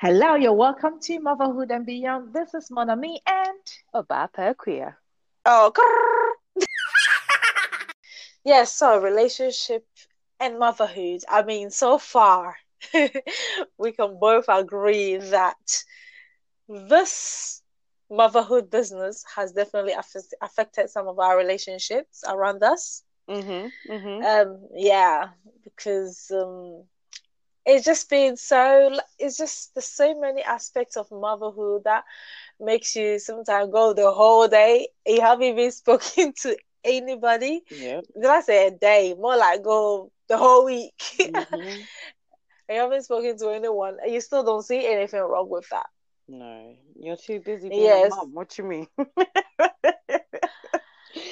[0.00, 2.32] Hello, you're welcome to Motherhood and Beyond.
[2.32, 3.58] This is Monami and
[3.92, 4.96] Obapa Queer.
[5.44, 5.72] Oh,
[8.44, 8.72] yes.
[8.76, 9.84] So relationship
[10.38, 11.22] and motherhood.
[11.28, 12.54] I mean, so far
[13.76, 15.82] we can both agree that
[16.68, 17.60] this
[18.08, 23.02] motherhood business has definitely aff- affected some of our relationships around us.
[23.28, 24.24] Mm-hmm, mm-hmm.
[24.24, 25.30] Um, yeah,
[25.64, 26.84] because um,
[27.68, 28.90] it's just been so.
[29.18, 32.04] It's just there's so many aspects of motherhood that
[32.60, 34.88] makes you sometimes go the whole day.
[35.06, 37.62] You haven't even spoken to anybody.
[37.70, 38.02] Yeah.
[38.14, 39.14] Did I say a day?
[39.18, 40.94] More like go the whole week.
[41.24, 41.84] Mm-hmm.
[42.68, 45.86] you haven't spoken to anyone, you still don't see anything wrong with that.
[46.28, 47.92] No, you're too busy being Yes.
[47.92, 48.34] a mom.
[48.34, 48.88] What you mean?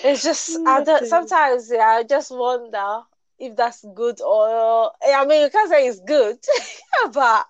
[0.02, 3.02] It's just I don't, sometimes yeah, I just wonder
[3.38, 6.38] if that's good or I mean you can't say it's good,
[7.12, 7.46] but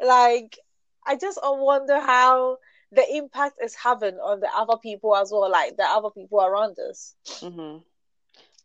[0.00, 0.58] like
[1.06, 2.58] I just wonder how
[2.92, 6.76] the impact is having on the other people as well, like the other people around
[6.78, 7.14] us.
[7.40, 7.78] hmm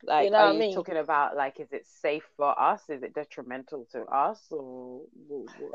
[0.04, 0.76] Like, You know are what I you mean?
[0.76, 2.90] talking about like, is it safe for us?
[2.90, 5.02] Is it detrimental to us, or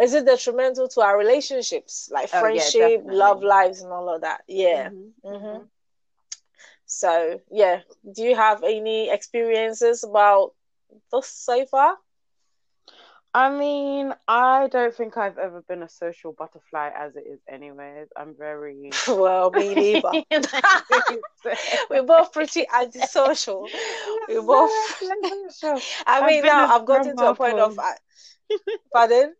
[0.01, 3.07] Is it detrimental to our relationships, like Oh, yeah, friendship, definitely.
[3.07, 4.43] love lives, and all of that?
[4.49, 4.91] Yeah.
[4.91, 5.69] Mhm, hmm mhm.
[6.87, 7.81] So yeah,
[8.15, 10.53] do you have any experiences about
[11.13, 11.97] this so far?
[13.37, 18.09] I mean, I don't think I've ever been a social butterfly as it is, anyways.
[18.17, 18.91] I'm very.
[19.09, 20.11] well, me neither.
[21.91, 23.69] We're both pretty antisocial.
[24.27, 24.71] We're both.
[25.03, 27.79] I I've mean, now I've gotten to a point of.
[28.95, 29.35] Pardon?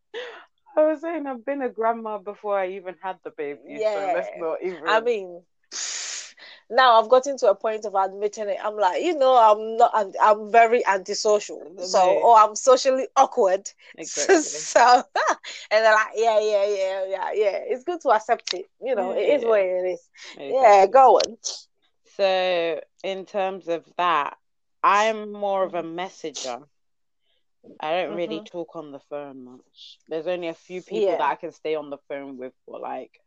[0.77, 3.81] I was saying I've been a grandma before I even had the baby.
[3.81, 4.83] So let's not even.
[4.87, 5.43] I mean,
[6.71, 8.59] now I've gotten to a point of admitting it.
[8.63, 9.91] I'm like, you know, I'm not.
[9.95, 11.75] I'm, I'm very antisocial.
[11.79, 13.69] So, or I'm socially awkward.
[13.97, 14.69] exactly.
[14.75, 14.81] so,
[15.71, 17.59] and they're like, yeah, yeah, yeah, yeah, yeah.
[17.69, 18.67] It's good to accept it.
[18.81, 19.47] You know, it is Yeah.
[19.47, 20.09] what it is.
[20.49, 20.87] Yeah, Exactly.
[20.87, 21.37] go on.
[22.05, 24.39] So, in terms of that,
[24.83, 26.69] I'm more of a messenger.
[27.81, 28.43] I don't really Mhm.
[28.43, 29.99] talk on the phone much.
[30.09, 31.19] There's only a few people Yeah.
[31.19, 33.21] that I can stay on the phone with for like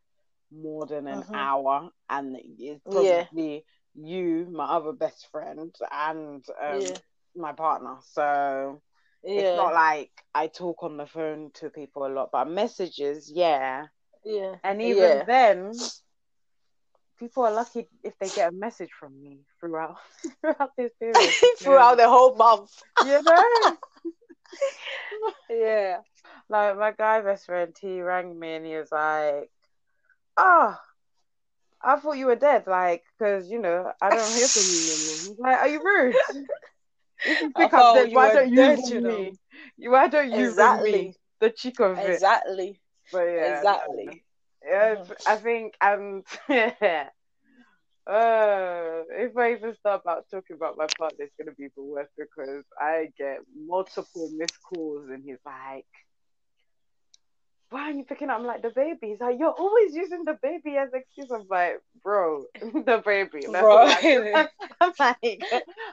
[0.52, 1.34] more than an Mhm.
[1.34, 3.28] hour, and it's Yeah.
[3.30, 7.00] probably you, my other best friend, and um, Yeah.
[7.36, 7.98] my partner.
[8.02, 8.82] So
[9.24, 13.32] Yeah, it's not like I talk on the phone to people a lot, but messages,
[13.34, 13.88] yeah.
[14.24, 15.26] yeah, And even yeah.
[15.26, 15.92] then,
[17.18, 19.98] people are lucky if they get a message from me throughout
[20.42, 21.36] throughout this period.
[21.58, 22.72] Throughout the whole month.
[23.00, 23.78] you know,
[25.50, 26.00] Yeah.
[26.50, 29.50] like my guy best friend, he rang me and he was like,
[30.40, 30.82] "Ah,
[31.82, 35.36] I thought you were dead, like, because you know I don't hear from you anymore."
[35.40, 36.20] Like, "Are you rude?
[37.24, 39.32] If you think thought I'm dead, you why don't you dead, ring you know.
[39.32, 39.40] me?
[39.78, 41.16] You- Why don't you ring me?
[41.40, 42.82] The cheek of it." Exactly.
[43.12, 43.66] But yeah.
[43.66, 44.24] Exactly.
[44.66, 45.12] Yeah, Mhm.
[45.26, 47.10] I think um uh
[48.08, 52.64] if I even start about talking about my partner, it's gonna be even worse because
[52.80, 55.86] I get multiple missed calls and he's like,
[57.69, 58.40] Why are you picking up?
[58.40, 59.09] I'm like the baby.
[59.09, 61.31] He's like, You're always using the baby as excuse.
[61.31, 63.47] I'm like, bro, the baby.
[63.52, 63.74] That's Bro.
[63.74, 63.97] what
[64.34, 64.47] I-
[64.81, 65.41] I'm like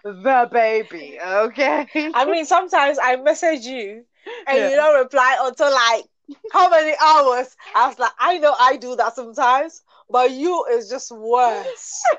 [0.04, 1.86] the baby, okay?
[2.12, 4.04] I mean, sometimes I message you
[4.46, 4.68] and Yeah.
[4.68, 6.04] you don't reply until like
[6.50, 7.56] how many hours?
[7.74, 12.02] I was like, I know I do that sometimes, but you is just worse.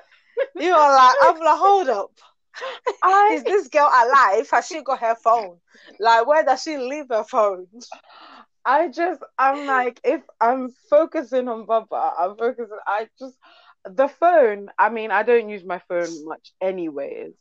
[0.57, 2.11] You are like, I'm like, hold up.
[3.01, 4.49] I Is this girl alive?
[4.51, 5.59] Has she got her phone?
[5.99, 7.67] Like, where does she leave her phone?
[8.67, 12.77] I just, I'm like, if I'm focusing on Baba, I'm focusing.
[12.87, 13.37] I just,
[13.85, 14.69] the phone.
[14.79, 17.33] I mean, I don't use my phone much, anyways.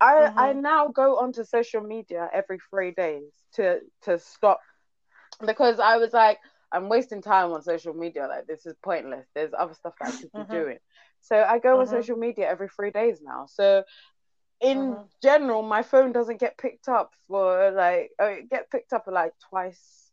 [0.00, 0.38] I Mhm.
[0.38, 4.60] I now go onto social media every three days to to stop
[5.46, 6.38] because I was like,
[6.72, 8.26] I'm wasting time on social media.
[8.28, 9.26] Like this is pointless.
[9.34, 10.50] There's other stuff that I could be Mhm.
[10.50, 10.78] doing.
[11.20, 11.88] So I go on Mhm.
[11.88, 13.46] social media every three days now.
[13.48, 13.84] So
[14.60, 15.08] in Mhm.
[15.22, 19.32] general, my phone doesn't get picked up for like oh, it get picked up like
[19.50, 20.05] twice,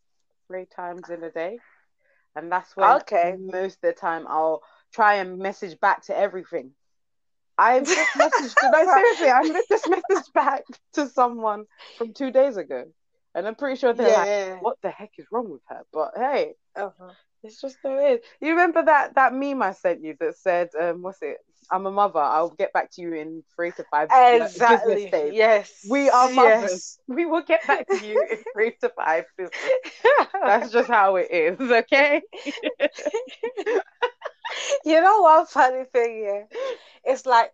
[0.53, 1.61] three times in a day,
[2.35, 3.37] and that's when Okay.
[3.51, 4.61] most of the time I'll
[4.93, 6.71] try and message back to everything.
[7.57, 11.65] I just messaged no seriously, I just messaged back to someone
[11.97, 12.85] from two days ago,
[13.35, 14.59] and I'm pretty sure they're like, Yeah.
[14.59, 17.13] "What the heck is wrong with her?" But hey, Uh-huh.
[17.43, 18.21] it's just the way.
[18.41, 21.39] You remember that that meme I sent you that said, um, "What's it?
[21.73, 22.19] I'm a mother.
[22.19, 25.09] I'll get back to you in three to five business Exactly.
[25.11, 25.85] days." Yes.
[25.89, 26.71] We are mothers.
[26.71, 26.99] Yes.
[27.07, 29.55] We will get back to you in three to five business.
[30.43, 32.21] That's just how it is, okay?
[34.85, 36.43] you know one funny thing yeah?
[37.03, 37.51] It's like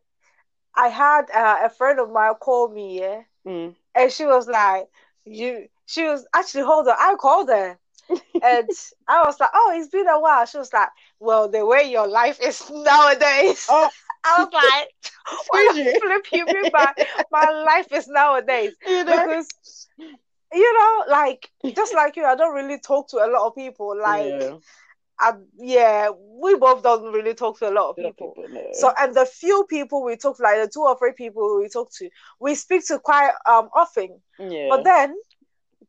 [0.76, 3.76] I had uh, a friend of mine call me, yeah, Mm.
[3.96, 4.88] and she was like,
[5.26, 6.96] "You." She was actually hold on.
[7.00, 7.80] I called her,
[8.44, 8.70] and
[9.08, 10.90] I was like, "Oh, it's been a while." She was like,
[11.20, 13.90] "Well, the way your life is nowadays." Oh.
[14.24, 14.90] I was like,
[15.48, 16.00] "What you.
[16.00, 16.94] flip you mean by
[17.32, 19.28] my life is nowadays?" You know?
[19.28, 19.90] Because
[20.54, 23.96] you know, like just like you, I don't really talk to a lot of people.
[24.02, 24.58] Like, Yeah.
[25.20, 28.36] I, yeah, we both don't really talk to a lot of people.
[28.48, 28.72] know.
[28.72, 31.70] So, and the few people we talk to, like the two or three people we
[31.70, 34.22] talk to, we speak to quite um often.
[34.40, 34.70] yeah.
[34.70, 35.16] But then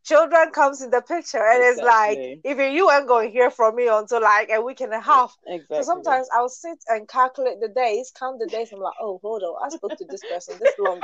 [0.04, 2.40] children comes in the picture, and it's like Exactly.
[2.44, 5.36] even you ain't gonna hear from me until like a week and a half.
[5.46, 5.76] exactly.
[5.76, 8.72] So sometimes I'll sit and calculate the days, count the days.
[8.72, 11.00] I'm like, oh, hold on, I spoke to this person this long.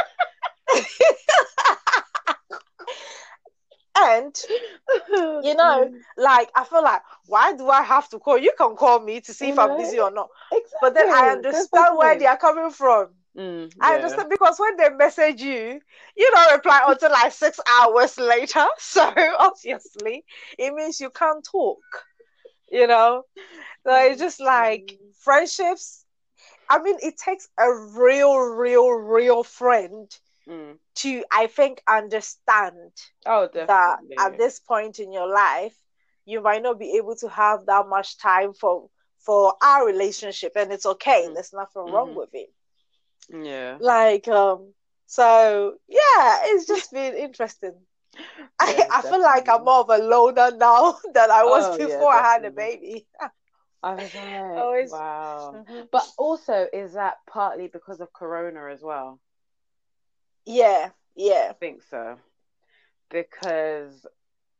[3.98, 4.34] and
[5.44, 8.38] you know, like I feel like, why do I have to call?
[8.38, 10.28] You can call me to see if I'm busy or not.
[10.52, 10.78] exactly.
[10.80, 13.08] But then I understand where they are coming from.
[13.36, 13.96] Mm, I yeah.
[13.96, 15.80] understand because when they message you,
[16.16, 18.66] you don't reply until like six hours later.
[18.78, 20.24] So obviously,
[20.58, 21.82] it means you can't talk.
[22.70, 23.24] You know,
[23.86, 26.04] so it's just like friendships.
[26.68, 30.10] I mean, it takes a real, real, real friend
[30.46, 30.78] Mm.
[30.96, 32.92] to, I think, understand
[33.26, 35.76] Oh, that at this point in your life,
[36.24, 40.72] you might not be able to have that much time for for our relationship, and
[40.72, 41.28] it's okay.
[41.28, 41.32] Mm.
[41.32, 42.14] There's nothing wrong Mhm.
[42.14, 42.50] with it
[43.30, 43.78] yeah.
[43.78, 44.72] like um
[45.06, 47.74] so yeah it's just been interesting
[48.60, 51.76] I, Yeah, I feel like i'm more of a loner now than i was Oh,
[51.76, 53.06] yeah, before i had a baby
[53.82, 55.60] I was like, Always- wow.
[55.90, 59.20] But also, is that partly because of Corona as well?
[60.46, 62.18] yeah yeah I think so.
[63.10, 64.06] Because,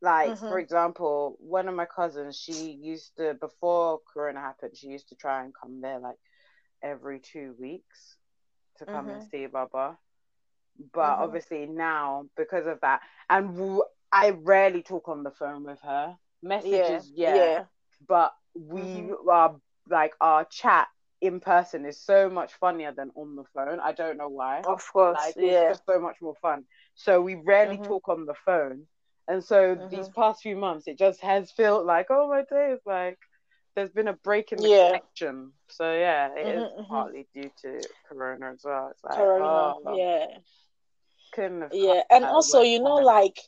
[0.01, 0.59] like, for Mhm.
[0.59, 5.43] example, one of my cousins, she used to, before Corona happened, she used to try
[5.45, 6.19] and come there like
[6.83, 8.17] every two weeks
[8.79, 9.25] to come and Mhm.
[9.25, 9.99] see Baba.
[10.93, 11.19] But Mhm.
[11.19, 16.19] obviously now, because of that, and w- I rarely talk on the phone with her.
[16.43, 17.67] Messages, yeah, yeah
[18.07, 19.57] but we are
[19.89, 20.89] like our chat
[21.21, 23.81] in person is so much funnier than on the phone.
[23.81, 24.65] I don't know why.
[24.65, 26.65] of course Like yeah it's just so much more fun.
[26.95, 27.81] So we rarely Mhm.
[27.81, 28.87] talk on the phone.
[29.29, 30.11] And so these Mhm.
[30.11, 33.19] past few months it just has felt like, oh my days, like
[33.77, 34.71] there's been a break in the Yeah.
[34.71, 35.55] connection.
[35.69, 37.13] So yeah, it is Mhm, mhm.
[37.13, 38.89] partly due to Corona as well.
[38.93, 40.27] It's like corona oh, yeah
[41.33, 43.39] couldn't yeah and also you know like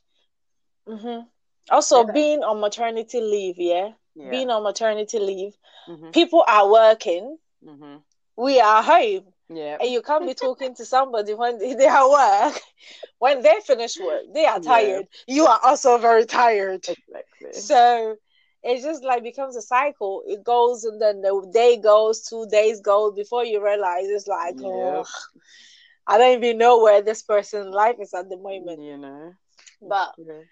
[0.88, 1.26] mhm.
[1.70, 2.12] also Yeah.
[2.12, 4.28] being on maternity leave yeah, yeah.
[4.28, 7.96] being on maternity leave hmm people are working hmm
[8.36, 9.78] we are home Yeah.
[9.80, 12.60] and you can't be talking to somebody when they are work.
[13.19, 14.60] When they finish work, they are Yeah.
[14.60, 15.06] tired.
[15.26, 16.86] You are also very tired.
[16.88, 17.52] Exactly.
[17.52, 18.16] So
[18.68, 20.22] it just like becomes a cycle.
[20.26, 24.56] It goes and then the day goes, two days go before you realize it's like,
[24.64, 25.04] oh,
[26.06, 28.80] I don't even know where this person's life is at the moment.
[28.80, 29.34] You know.
[29.82, 30.42] But Yeah.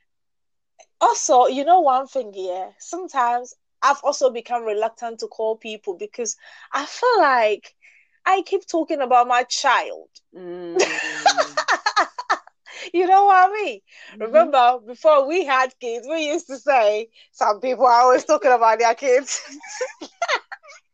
[1.01, 6.37] also, you know, one thing, yeah, sometimes I've also become reluctant to call people because
[6.73, 7.75] I feel like
[8.27, 10.09] I keep talking about my child.
[10.35, 11.56] Mm.
[12.93, 13.81] You know what I mean?
[14.13, 14.23] Mm-hmm.
[14.23, 18.79] Remember, before we had kids, we used to say some people are always talking about
[18.79, 19.41] their kids.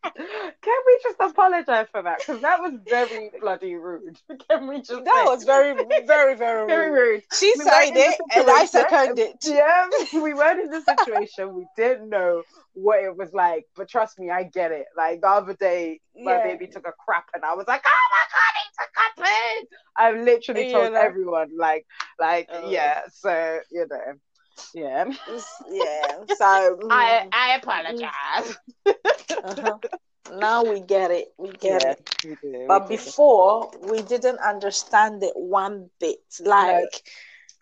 [0.04, 2.18] Can we just apologize for that?
[2.18, 4.18] Because that was very bloody rude.
[4.50, 5.74] Can we just that say- was very,
[6.06, 7.22] very, very very rude.
[7.32, 9.36] She We said weren't in the it, and I seconded it.
[9.46, 9.88] Yeah,
[10.20, 11.54] we weren't in the situation.
[11.54, 12.42] We didn't know
[12.74, 13.66] what it was like.
[13.76, 14.86] But trust me, I get it.
[14.96, 16.42] Like the other day, my Yeah.
[16.44, 19.66] baby took a crap, and I was like, "Oh my god, he took poo!"
[19.96, 21.00] I've literally You told know?
[21.00, 21.86] everyone, like,
[22.18, 22.62] like, Oh.
[22.62, 23.02] yeah.
[23.12, 24.14] So you know,
[24.74, 25.04] yeah.
[25.70, 26.24] Yeah.
[26.26, 26.44] So
[26.90, 28.58] I mm, I apologize.
[29.42, 29.78] uh-huh.
[30.32, 31.28] now we get it.
[31.38, 31.98] We get Yeah, it.
[32.22, 36.20] we do, But we before we didn't understand it one bit.
[36.40, 37.02] Like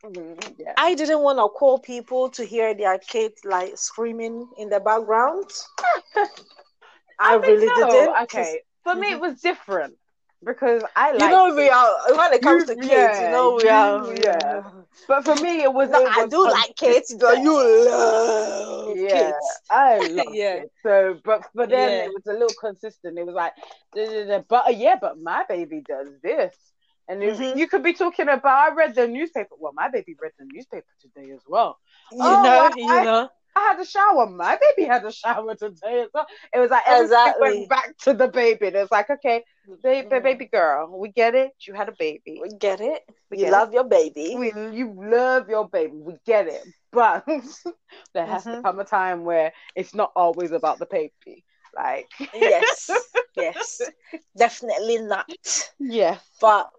[0.05, 0.77] Mm, yeah.
[0.77, 5.51] I didn't want to call people to hear their kids like screaming in the background.
[7.19, 7.89] I, think really so.
[7.91, 8.15] didn't.
[8.25, 9.13] Okay, for me Mhm.
[9.13, 9.97] it was different
[10.45, 13.19] because I You know we are when it comes to kids.
[13.19, 14.17] yeah, you know we are.
[14.23, 14.63] yeah.
[15.07, 15.91] But for me, it was.
[15.91, 17.15] No, it I was do like kids.
[17.19, 17.53] But you
[17.91, 19.63] love Yeah, kids.
[19.71, 20.55] I love Yeah.
[20.55, 20.71] it.
[20.83, 22.05] So, but but then Yeah.
[22.05, 23.19] it was a little consistent.
[23.19, 23.53] It was like,
[23.95, 26.55] da, da, but uh, yeah, but my baby does this,
[27.09, 27.57] and Mhm.
[27.57, 28.45] you could be talking about.
[28.73, 29.55] I read the newspaper.
[29.59, 31.79] Well, my baby read the newspaper today as well.
[32.13, 32.77] You Oh, know, why?
[32.77, 33.29] you know.
[33.61, 34.27] I had a shower.
[34.29, 36.27] My baby had a shower today well.
[36.55, 37.35] It was like Exactly.
[37.41, 38.69] went back to the baby.
[38.69, 39.45] And it's like, okay,
[39.83, 40.21] baby, Mhm.
[40.21, 41.53] baby girl, we get it.
[41.67, 42.41] You had a baby.
[42.43, 43.03] We get it.
[43.31, 44.37] We you get love your baby.
[44.39, 45.93] We, you love your baby.
[45.97, 46.65] We get it.
[46.93, 47.25] But
[48.15, 48.65] there has to Mhm.
[48.65, 51.45] come a time where it's not always about the baby.
[51.75, 53.91] Like, yes, yes,
[54.37, 55.27] definitely not.
[55.79, 56.19] yeah.
[56.41, 56.71] But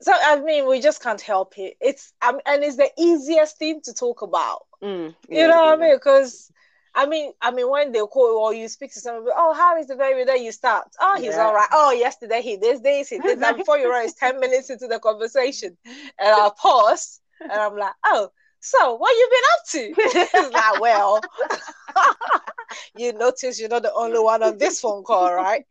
[0.00, 1.76] so I mean, we just can't help it.
[1.80, 4.62] It's um, and it's the easiest thing to talk about.
[4.82, 5.96] Mm, You know what I mean?
[5.96, 6.50] Because
[6.94, 9.86] I mean, I mean, when they call or you speak to somebody, oh, how is
[9.86, 10.24] the baby?
[10.24, 11.44] Then you start, oh, he's Yeah.
[11.46, 11.68] all right.
[11.72, 13.56] Oh, yesterday he this, this, he did that.
[13.56, 18.30] Before you realize, ten minutes into the conversation, and I'll pause, and I'm like, oh,
[18.60, 20.30] so what you been up to?
[20.38, 21.28] it's like, well,
[22.94, 25.64] you notice you're not the only one on this phone call, right?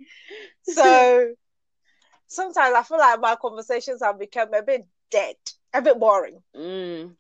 [0.64, 1.34] So
[2.30, 5.38] sometimes I feel like my conversations have become a bit dead,
[5.74, 7.18] a bit boring Mm,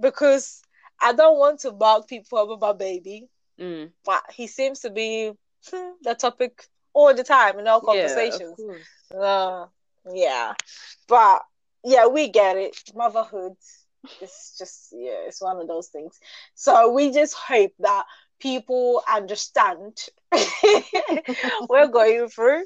[0.00, 0.62] because
[1.00, 3.92] I don't want to bug people about my baby, mm.
[4.04, 5.32] but he seems to be
[5.70, 8.54] hmm, the topic all the time in our Yeah, of conversations.
[8.56, 9.04] course.
[9.14, 9.66] Uh,
[10.12, 10.54] yeah,
[11.08, 11.42] but
[11.84, 12.76] yeah, we get it.
[12.94, 13.54] Motherhood
[14.20, 16.18] is just yeah, it's one of those things.
[16.54, 18.04] So we just hope that
[18.40, 19.98] people understand
[21.68, 22.64] we're going through,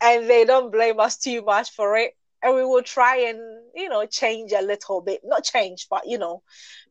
[0.00, 2.12] and they don't blame us too much for it.
[2.42, 3.38] And we will try and
[3.74, 6.42] you know change a little bit, not change, but you know,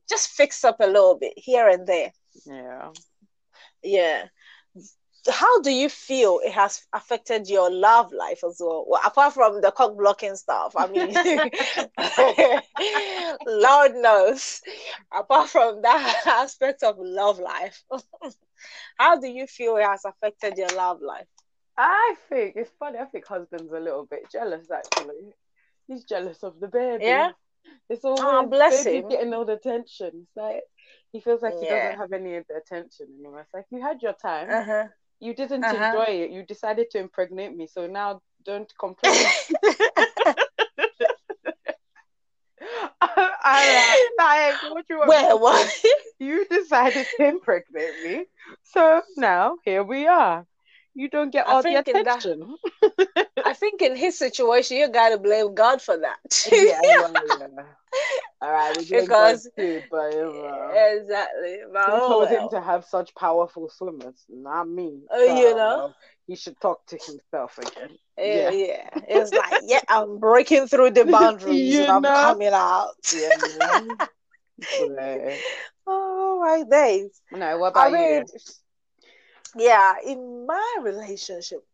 [0.09, 2.11] just fix up a little bit here and there.
[2.45, 2.89] Yeah.
[3.83, 4.25] Yeah.
[5.27, 8.85] How do you feel it has affected your love life as well?
[8.87, 11.15] Well, apart from the cock blocking stuff, I mean,
[13.47, 14.61] Lord knows.
[15.11, 17.83] Apart from that aspect of love life,
[18.97, 21.27] how do you feel it has affected your love life?
[21.77, 22.99] I think it's funny.
[22.99, 25.33] I think husband's a little bit jealous actually.
[25.87, 27.03] He's jealous of the baby.
[27.05, 27.31] Yeah?
[27.89, 29.09] It's all Oh, bless baby's him.
[29.09, 30.11] getting all the attention.
[30.23, 30.63] It's like
[31.11, 31.75] he feels like he Yeah.
[31.77, 33.41] doesn't have any of the attention anymore.
[33.41, 34.49] It's like you had your time.
[34.51, 34.87] Uh-huh.
[35.19, 35.73] You didn't Uh-huh.
[35.73, 36.31] enjoy it.
[36.31, 37.67] You decided to impregnate me.
[37.67, 39.25] So now don't complain.
[43.01, 45.73] I like, what you want Well, what?
[46.19, 48.25] You decided to impregnate me.
[48.63, 50.45] So now here we are.
[50.97, 52.55] You don't get I all the in that- attention.
[53.45, 56.17] I think in his situation, you gotta blame God for that.
[56.51, 57.63] yeah, well, yeah.
[58.41, 61.59] All right, we Because- too, but uh, exactly.
[61.71, 64.23] But, who told him to have such powerful swimmers?
[64.29, 65.01] Not me.
[65.11, 65.93] Oh, you know?
[66.27, 67.91] he should talk to himself again.
[68.17, 68.51] Yeah, Yeah.
[68.51, 68.89] yeah.
[69.07, 72.09] It's like, yeah, I'm breaking through the boundaries and I'm know?
[72.09, 72.95] coming out.
[73.13, 73.91] Yeah.
[75.87, 77.21] Oh my days.
[77.31, 78.39] no, what I about mean, you?
[79.55, 81.65] Yeah, in my relationship,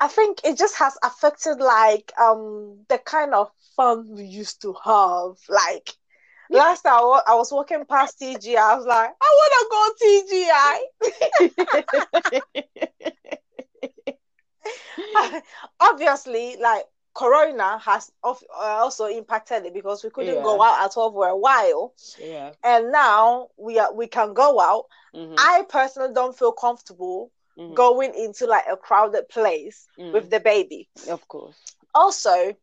[0.00, 4.74] I think it just has affected like um the kind of fun we used to
[4.84, 5.36] have.
[5.48, 5.90] Like
[6.50, 9.68] last time I wa- I was walking past TGI, I was like, I want to
[9.70, 10.86] go TGI.
[15.80, 16.84] Obviously, like
[17.14, 20.42] Corona has uh, also impacted it because we couldn't Yeah.
[20.42, 22.52] go out at all for a while, yeah.
[22.62, 24.86] and now we are we can go out.
[25.14, 30.12] Mhm, I personally don't feel comfortable mhm, going into like a crowded place mhm.
[30.12, 30.88] with the baby.
[31.08, 31.56] Of course.
[31.94, 32.54] Also,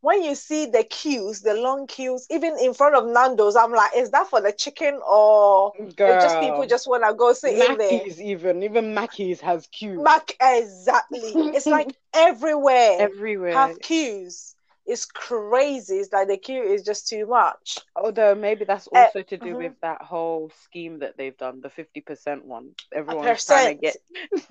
[0.00, 3.92] when you see the queues, the long queues, even in front of Nando's, I'm like,
[3.96, 7.78] is that for the chicken or it's just people just want to go sit in
[7.78, 7.90] there?
[7.92, 11.20] Mackey's even even Mackey's has queues Mac, exactly.
[11.24, 13.52] It's like everywhere everywhere.
[13.52, 14.54] have queues.
[14.86, 15.96] It's crazy.
[15.96, 17.78] It's like the queue is just too much.
[17.96, 19.58] Although maybe that's Uh, also to do mhm.
[19.58, 22.70] with that whole scheme that they've done, the fifty percent one.
[22.92, 23.96] Everyone's trying to get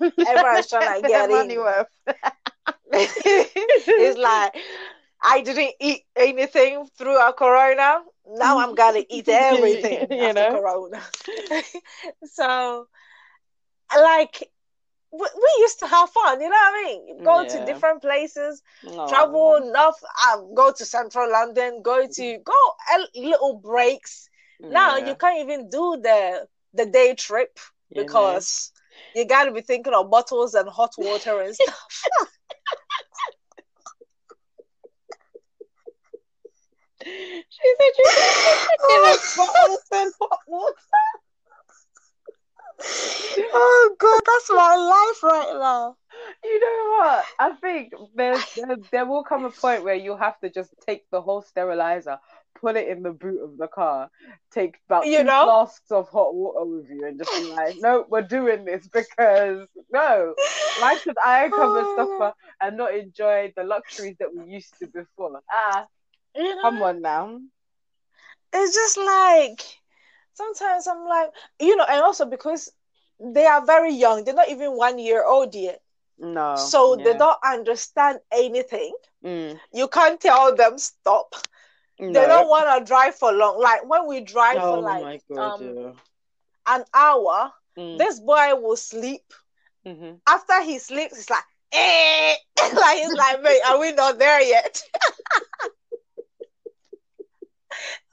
[0.00, 1.86] Everyone's trying to get money worth.
[2.92, 4.56] it's like
[5.22, 8.02] I didn't eat anything throughout Corona.
[8.26, 10.46] Now I'm gonna eat everything You after know?
[10.46, 11.02] Corona.
[12.24, 12.88] so,
[13.96, 14.42] like,
[15.12, 16.40] we, we used to have fun.
[16.40, 17.22] You know what I mean?
[17.22, 17.50] Go Yeah.
[17.50, 19.04] to different places, Aw.
[19.06, 22.52] travel north, um, go to central London, go to go
[22.94, 24.28] a little breaks.
[24.68, 27.58] Now Yeah, you can't even do the the day trip
[27.90, 28.72] you because
[29.14, 32.10] you got to be thinking of bottles and hot water and stuff.
[37.48, 38.06] She said you
[38.88, 40.74] in a bottle and hot water.
[43.54, 45.96] oh god, that's my life right now.
[46.44, 47.24] You know what?
[47.38, 51.04] I think there's, there there will come a point where you'll have to just take
[51.10, 52.18] the whole sterilizer,
[52.60, 54.10] put it in the boot of the car,
[54.52, 55.44] take about You two know?
[55.44, 59.66] flasks of hot water with you, and just be like, "No, we're doing this because
[59.92, 60.34] no,
[60.76, 64.86] why should I come and suffer and not enjoy the luxuries that we used to
[64.86, 65.40] before?
[65.50, 65.86] Ah,
[66.36, 67.40] You know, come on now.
[68.52, 69.60] it's just like
[70.34, 72.72] sometimes I'm like, you know, and also because
[73.20, 75.80] they are very young, they're not even one year old yet,
[76.18, 78.94] No, so they don't understand anything.
[79.22, 81.34] Mm, You can't tell them stop.
[81.98, 82.08] no.
[82.08, 83.60] They don't want to drive for long.
[83.60, 85.92] Like when we drive oh for like god, um yeah.
[86.66, 89.32] an hour, Mm, this boy will sleep.
[89.84, 90.20] mhm.
[90.28, 92.34] After he sleeps, it's like, eh,
[92.76, 94.82] like he's like, mate, are we not there yet?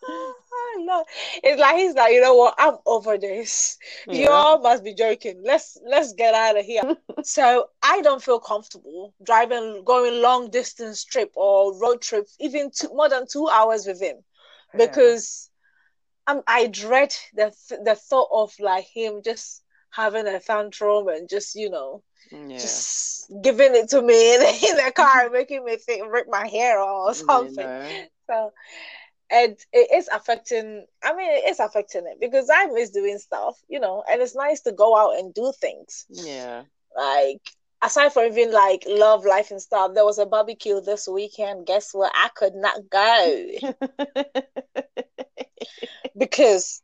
[0.77, 1.03] no.
[1.43, 2.55] It's like he's like, you know what?
[2.57, 3.77] I'm over this.
[4.07, 4.25] Yeah.
[4.25, 5.41] Y'all must be joking.
[5.43, 6.81] Let's let's get out of here.
[7.23, 12.89] so I don't feel comfortable driving, going long distance trip or road trip, even two,
[12.93, 14.17] more than two hours with him,
[14.77, 15.49] because
[16.27, 21.55] I'm I dread the the thought of like him just having a tantrum and just
[21.55, 22.57] you know yeah.
[22.57, 26.79] just giving it to me in, in the car, making me think rip my hair
[26.79, 27.65] off or You something.
[27.65, 28.03] know.
[28.29, 28.51] So,
[29.31, 30.85] and it is affecting.
[31.03, 34.03] I mean, it is affecting it because I miss doing stuff, you know.
[34.09, 36.05] And it's nice to go out and do things.
[36.09, 36.63] Yeah.
[36.95, 37.41] Like
[37.81, 41.65] aside from even like love life and stuff, there was a barbecue this weekend.
[41.65, 42.11] Guess what?
[42.15, 43.47] I could not go
[46.17, 46.81] because,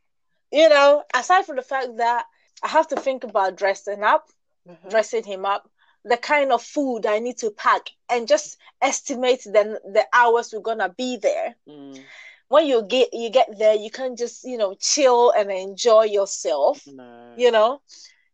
[0.52, 2.26] you know, aside from the fact that
[2.62, 4.28] I have to think about dressing up,
[4.68, 4.90] Mhm.
[4.90, 5.68] dressing him up,
[6.04, 10.60] the kind of food I need to pack, and just estimate then the hours we're
[10.60, 11.56] gonna be there.
[11.68, 12.02] Mm,
[12.50, 16.82] When you get you get there, you can't just you know chill and enjoy yourself.
[16.86, 17.34] no.
[17.36, 17.80] You know,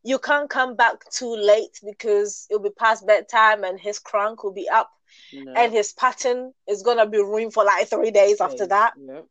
[0.02, 4.52] you can't come back too late because it'll be past bedtime and his crank will
[4.54, 4.90] be up,
[5.34, 5.52] no.
[5.54, 8.94] and his pattern is gonna be ruined for like three days after that.
[8.96, 9.26] Yep.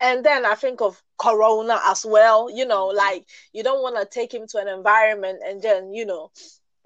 [0.00, 2.48] And then I think of Corona as well.
[2.50, 2.94] You know, Mhm.
[2.94, 6.30] like you don't want to take him to an environment and then, you know,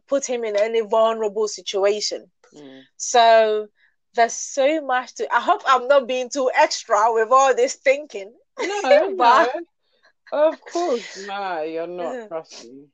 [0.08, 2.30] put him in any vulnerable situation.
[2.54, 2.82] Mm.
[2.96, 3.68] So
[4.14, 5.34] there's so much to.
[5.34, 8.32] I hope I'm not being too extra with all this thinking.
[8.60, 9.60] No, But- no.
[10.32, 12.28] Of course, no, you're not.
[12.28, 12.86] Trust me.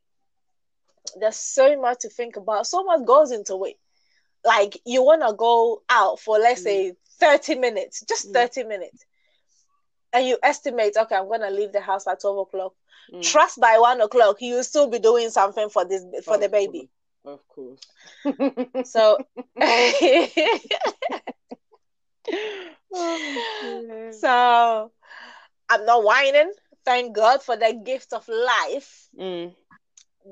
[1.18, 2.66] There's so much to think about.
[2.66, 3.76] So much goes into it.
[4.44, 6.64] Like you want to go out for, let's Mm.
[6.64, 8.32] say, 30 minutes, just Mm.
[8.34, 9.04] 30 minutes.
[10.12, 12.74] And you estimate, okay, I'm going to leave the house at 12 o'clock.
[13.12, 13.22] Mm.
[13.22, 16.90] Trust by one o'clock, you'll still be doing something for this for the Of baby.
[17.24, 17.80] Of course.
[18.84, 19.18] So
[22.92, 24.92] Oh, so
[25.68, 26.52] I'm not whining.
[26.84, 29.08] Thank God for the gift of life.
[29.18, 29.54] mm.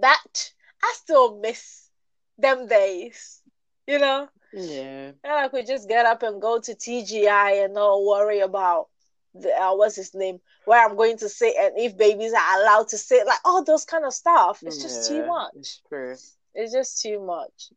[0.01, 0.53] That
[0.83, 1.89] I still miss
[2.37, 3.41] them days.
[3.87, 4.29] You know?
[4.53, 5.13] Yeah.
[5.25, 8.89] And I could just get up and go to TGI and not worry about
[9.35, 12.89] the uh, what's his name, where I'm going to sit and if babies are allowed
[12.89, 14.63] to sit, like all those kind of stuff.
[14.65, 15.53] It's just too much.
[15.55, 16.17] It's true.
[16.59, 17.73] It's just too much.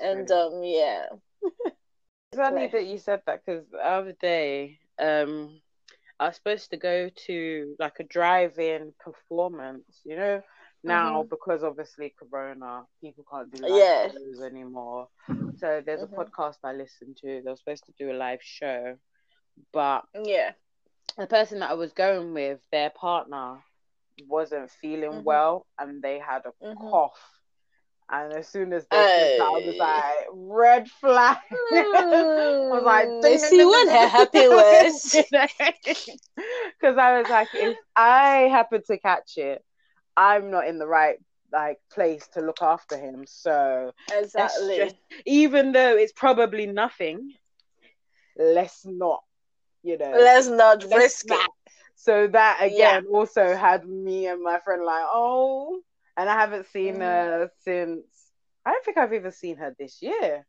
[0.00, 0.32] And true.
[0.32, 1.06] um yeah.
[2.32, 5.60] It's funny that you said that because the other day, um,
[6.20, 10.02] I was supposed to go to like a drive-in performance.
[10.04, 10.42] You know,
[10.84, 14.12] now because obviously Corona, people can't do live Yeah.
[14.12, 15.08] shows anymore.
[15.56, 16.04] So there's Mhm.
[16.04, 17.42] a podcast I listened to.
[17.42, 18.98] They were supposed to do a live show,
[19.72, 20.52] but Yeah.
[21.18, 23.64] the person that I was going with, their partner
[24.28, 25.24] wasn't feeling Mhm.
[25.24, 26.76] well, and they had a Mhm.
[26.90, 27.41] cough.
[28.12, 31.38] And as soon as they that, I was like, red flag.
[31.50, 35.16] I was like, ding, see what her happy was.
[36.80, 39.64] Because I was like, if I happen to catch it,
[40.16, 41.18] I'm not in the right
[41.52, 43.24] like place to look after him.
[43.26, 44.76] So exactly.
[44.76, 44.96] just-
[45.26, 47.32] even though it's probably nothing,
[48.36, 49.22] let's not,
[49.82, 51.50] you know, Let's not let's risk it.
[51.94, 55.80] So that again also had me and my friend like, oh,
[56.16, 57.00] and I haven't seen Mhm.
[57.00, 58.30] her since.
[58.64, 60.46] I don't think I've even seen her this year.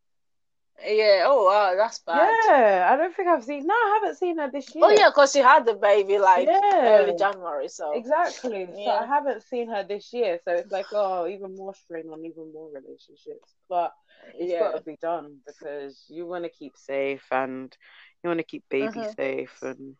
[0.85, 1.23] Yeah.
[1.27, 2.35] Oh wow, that's bad.
[2.47, 3.65] Yeah, I don't think I've seen.
[3.65, 4.85] No, I haven't seen her this year.
[4.85, 6.61] Oh yeah, because she had the baby like Yeah.
[6.81, 7.67] early January.
[7.69, 8.67] So Exactly.
[8.83, 10.39] So I haven't seen her this year.
[10.43, 13.55] So it's like, oh, even more strain on even more relationships.
[13.69, 13.91] But
[14.39, 14.59] it's yeah.
[14.59, 17.75] got to be done because you want to keep safe and
[18.23, 19.15] you want to keep baby Mhm.
[19.15, 19.95] safe and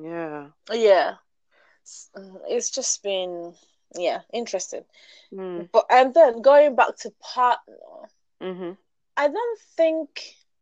[0.00, 0.48] yeah.
[0.72, 1.16] Yeah.
[2.16, 3.54] Mm, It's just been
[3.96, 4.84] yeah interesting.
[5.32, 5.68] Mm.
[5.72, 8.72] But and then going back to partner, hmm
[9.16, 10.08] I don't think.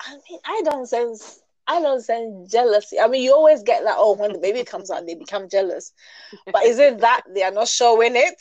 [0.01, 1.41] I mean, I don't sense.
[1.67, 2.99] I don't sense jealousy.
[2.99, 3.97] I mean, you always get that.
[3.99, 5.93] Oh, when the baby comes out, they become jealous.
[6.53, 8.35] But is it that they are not showing it,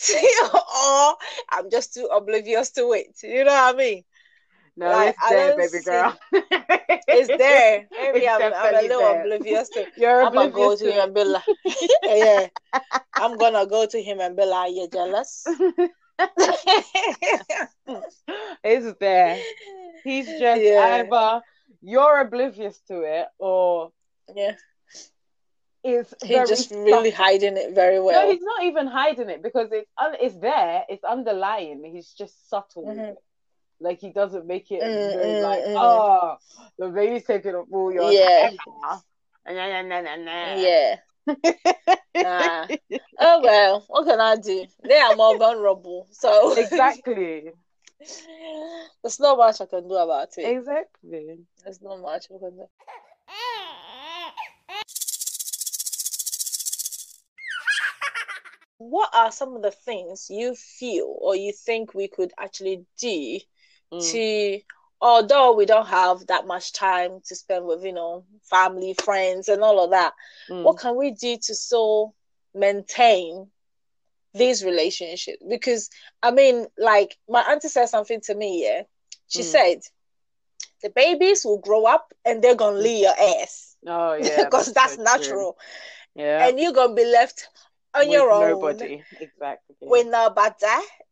[0.43, 1.15] or
[1.49, 3.15] I'm just too oblivious to it?
[3.23, 4.04] You know what I mean?
[4.75, 6.17] No, Like, it's there, baby girl.
[7.12, 7.88] It's there.
[7.99, 9.21] Maybe It's I'm, I'm a little there.
[9.21, 9.82] oblivious to.
[9.82, 9.89] it.
[9.95, 11.43] You're I'm gonna go oblivious to him and be like,
[12.06, 12.47] yeah.
[13.22, 15.46] I'm gonna go to him and be like, "You're jealous."
[18.64, 19.38] it's there.
[20.04, 20.78] He's just Yeah.
[20.78, 21.42] either
[21.82, 23.92] you're oblivious to it or
[24.36, 24.56] yeah,
[25.84, 28.10] it's he's just really hiding it very well.
[28.10, 30.86] No, he's not even hiding it because it's it's there.
[30.90, 31.84] It's underlying.
[31.86, 32.88] He's just subtle.
[32.88, 33.16] Mhm.
[33.80, 35.78] Like he doesn't make it Mm, very mm, like, mm.
[35.80, 36.38] oh,
[36.78, 38.16] the baby's taking up all your Yeah.
[38.16, 39.04] time now.
[39.48, 40.56] Nah, nah, nah, nah, nah.
[40.58, 41.00] Yeah.
[42.22, 42.68] Nah.
[43.20, 44.66] Oh well, what can I do?
[44.84, 47.52] They are more vulnerable, so exactly.
[49.04, 50.44] there's not much I can do about it.
[50.58, 51.38] Exactly.
[51.64, 52.66] There's not much we can do.
[58.78, 63.40] what are some of the things you feel or you think we could actually do
[63.94, 64.00] Mm.
[64.12, 64.62] to
[65.02, 69.64] although we don't have that much time to spend with you know family friends and
[69.64, 70.14] all of that
[70.50, 70.64] Mm.
[70.64, 72.14] what can we do to so
[72.54, 73.48] maintain
[74.34, 75.44] these relationships?
[75.50, 75.90] Because
[76.24, 78.84] i mean like my auntie said something to me yeah.
[79.28, 79.52] She Mm.
[79.52, 79.78] said
[80.82, 83.78] the babies will grow up and they're gonna leave your ass.
[83.88, 85.04] Oh yeah, because that's so true.
[85.04, 85.58] natural.
[86.16, 87.48] Yeah, and you're gonna be left
[87.96, 89.04] on with your own nobody.
[89.20, 89.76] Exactly.
[89.86, 90.56] with nobody.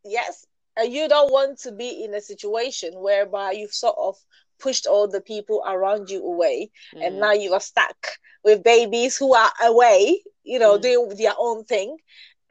[0.06, 0.46] Yes
[0.80, 4.16] and you don't want to be in a situation whereby you've sort of
[4.60, 7.20] pushed all the people around you away and Mm.
[7.20, 7.98] now you are stuck
[8.44, 10.82] with babies who are away you know Mm.
[10.82, 11.98] doing their own thing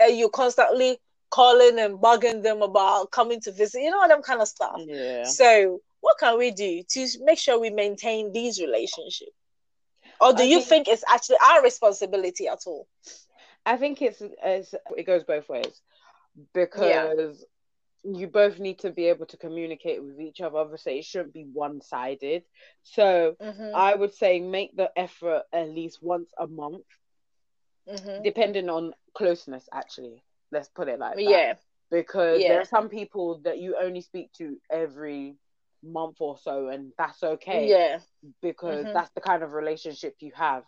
[0.01, 0.99] and you're constantly
[1.31, 5.25] calling and bugging them about coming to visit you know them kind of stuff yeah.
[5.25, 9.33] so what can we do to make sure we maintain these relationships
[10.21, 12.87] or do I you think- think it's actually our responsibility at all
[13.67, 15.83] I think it's, it's it goes both ways
[16.55, 17.45] because
[18.15, 20.59] you both need to be able to communicate with each other.
[20.59, 22.45] Obviously, it shouldn't be one sided.
[22.83, 26.85] So mm-hmm, I would say make the effort at least once a month,
[27.87, 28.23] mm-hmm.
[28.23, 29.69] depending on closeness.
[29.73, 31.45] Actually, let's put it like that.
[31.45, 31.55] yeah
[31.91, 32.47] because Yeah.
[32.47, 35.37] there are some people that you only speak to every
[35.83, 37.77] month or so, and that's okay.
[37.77, 38.01] yeah
[38.43, 38.93] because Mhm.
[38.93, 40.65] that's the kind of relationship you have.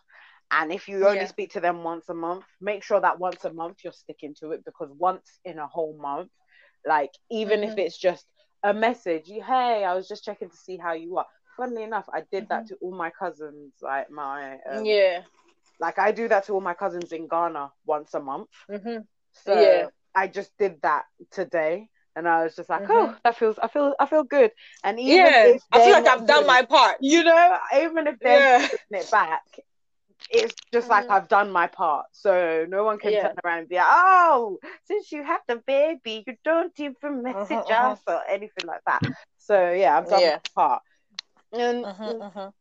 [0.51, 1.27] And if you only Yeah.
[1.27, 4.51] speak to them once a month, make sure that once a month you're sticking to
[4.51, 6.29] it because once in a whole month,
[6.85, 7.77] like even if Mhm.
[7.77, 8.25] it's just
[8.63, 11.25] a message, you hey, I was just checking to see how you are.
[11.57, 12.67] Funnily enough, I did that Mhm.
[12.67, 15.23] to all my cousins, like my um, yeah
[15.79, 18.49] like I do that to all my cousins in Ghana once a month.
[18.69, 19.89] hmm So Yeah.
[20.15, 21.89] I just did that today.
[22.15, 22.89] And I was just like, Mhm.
[22.89, 24.51] oh, that feels, I feel, I feel good.
[24.83, 28.07] And even yeah if i feel like i've done doing my part you know, even
[28.07, 29.41] if they're yeah it back,
[30.29, 31.09] it's just like Mhm.
[31.09, 32.05] I've done my part.
[32.11, 33.17] So no one can Yeah.
[33.17, 37.69] turn around and be like, oh, since you had the baby, you don't even message
[37.71, 37.71] mhm.
[37.71, 39.01] us or anything like that.
[39.37, 40.33] So yeah, I've done Yeah.
[40.33, 40.81] my part.
[41.53, 42.53] And Mhm, mhm.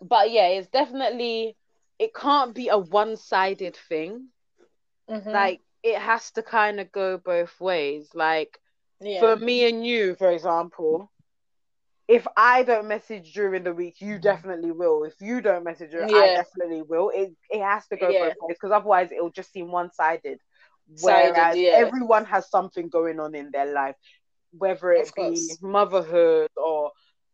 [0.00, 1.56] but yeah, it's definitely
[1.98, 4.28] it can't be a one sided thing.
[5.08, 5.30] Mhm.
[5.32, 8.14] Like it has to kind of go both ways.
[8.14, 8.58] Like
[9.00, 9.20] yeah.
[9.20, 11.10] for me and you, for example,
[12.08, 15.04] if I don't message during the week, you definitely will.
[15.04, 17.10] If you don't message her, I definitely will.
[17.14, 18.18] It it has to go Yeah.
[18.18, 20.38] both ways because otherwise it'll just seem one sided.
[20.88, 21.72] Whereas yeah.
[21.72, 23.96] everyone has something going on in their life,
[24.52, 26.92] whether it be motherhood or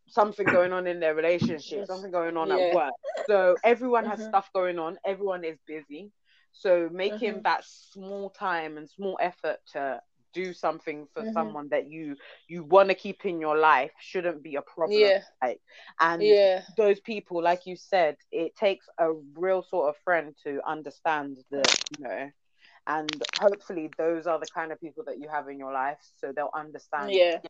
[0.08, 2.52] something going on in their relationship, something going on Yeah.
[2.52, 2.94] at work.
[3.26, 4.24] So everyone has Mhm.
[4.24, 4.98] stuff going on.
[5.04, 6.12] Everyone is busy.
[6.52, 7.44] So making Mhm.
[7.44, 10.00] that small time and small effort to
[10.32, 11.32] do something for Mhm.
[11.32, 12.16] someone that you
[12.48, 14.98] you want to keep in your life shouldn't be a problem.
[14.98, 15.22] Yeah.
[15.42, 15.60] Like,
[16.00, 16.62] and Yeah.
[16.76, 21.84] those people, like you said, it takes a real sort of friend to understand that,
[21.98, 22.30] you know,
[22.86, 26.32] and hopefully those are the kind of people that you have in your life, so
[26.32, 27.10] they'll understand.
[27.10, 27.40] Yeah.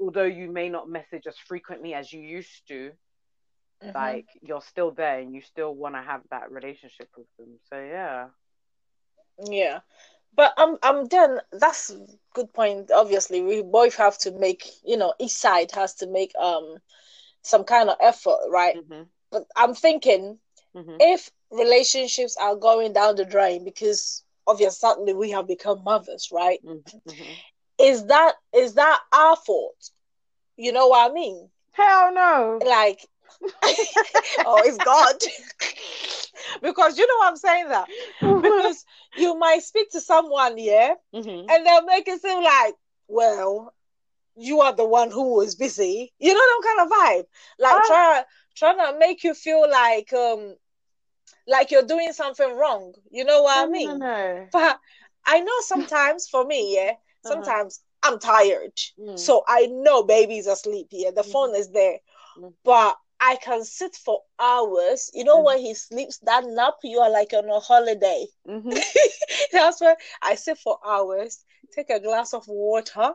[0.00, 2.92] Although you may not message as frequently as you used to,
[3.82, 3.94] Mhm.
[3.94, 7.58] like you're still there and you still want to have that relationship with them.
[7.68, 8.28] So yeah.
[9.38, 9.80] Yeah.
[10.34, 12.90] But I'm I'm then that's a good point.
[12.90, 16.76] Obviously, we both have to make, you know, each side has to make um
[17.42, 18.76] some kind of effort, right?
[18.76, 19.08] Mhm.
[19.30, 20.38] But I'm thinking
[20.74, 20.96] Mhm.
[21.00, 26.60] if relationships are going down the drain because obviously suddenly we have become mothers, right?
[26.64, 26.82] Mhm.
[27.06, 27.36] Mhm.
[27.78, 29.90] Is that is that our fault?
[30.56, 31.50] You know what I mean?
[31.72, 32.60] Hell no.
[32.64, 33.00] Like
[34.44, 35.16] oh it's God.
[36.62, 37.88] because you know what I'm saying that.
[38.40, 41.46] Because you might speak to someone, yeah, Mhm.
[41.48, 42.74] and they'll make it seem like,
[43.08, 43.74] well,
[44.36, 46.12] you are the one who was busy.
[46.18, 47.26] You know them kind of vibe.
[47.58, 47.86] Like Ah.
[47.86, 48.24] try
[48.56, 50.56] trying to make you feel like um
[51.46, 52.94] like you're doing something wrong.
[53.10, 53.98] You know what I No, no, mean?
[53.98, 54.48] no, no.
[54.52, 54.78] But
[55.26, 57.28] I know sometimes for me, yeah, Uh-huh.
[57.28, 58.76] sometimes I'm tired.
[58.98, 59.18] Mm.
[59.18, 61.12] So I know baby's asleep here.
[61.12, 61.32] The Mhm.
[61.32, 61.98] phone is there.
[62.38, 62.54] Mm.
[62.64, 65.10] But I can sit for hours.
[65.14, 65.44] You know Mhm.
[65.44, 68.26] when he sleeps that nap, you are like on a holiday.
[68.48, 68.72] Mhm.
[69.52, 73.14] That's where I sit for hours, take a glass of water,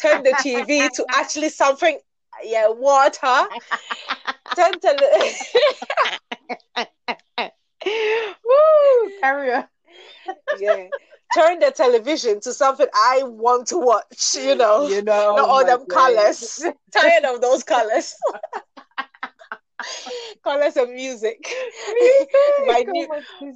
[0.00, 1.98] turn the TV to actually something,
[2.44, 3.48] yeah, water.
[4.56, 5.34] Turn to
[8.44, 9.10] Woo!
[9.20, 9.68] Carry on.
[10.58, 10.88] yeah,
[11.34, 14.36] turn the television to something I want to watch.
[14.36, 15.86] You know, You know, not all them days.
[15.94, 16.64] colors.
[16.92, 18.14] Tired of those colors.
[20.44, 21.38] colors of music.
[22.66, 23.08] my Oh new,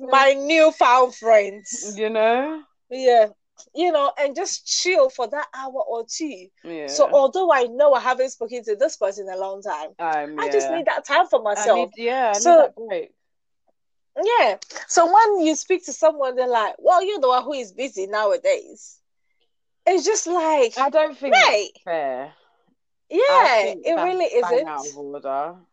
[0.08, 1.94] my newfound friends.
[1.96, 2.62] You know.
[2.90, 3.26] Yeah.
[3.74, 6.46] You know, and just chill for that hour or two.
[6.64, 6.86] Yeah.
[6.86, 10.38] So although I know I haven't spoken to this person in a long time, um,
[10.40, 11.90] I just need that time for I myself.
[11.96, 13.12] need, yeah, I So- need that break.
[14.22, 14.56] Yeah.
[14.88, 18.06] So when you speak to someone, they're like, "Well, you're the one who is busy
[18.06, 18.98] nowadays."
[19.86, 21.70] It's just like, I don't think Right.
[21.84, 22.32] fair.
[23.08, 25.66] Yeah, it really isn't.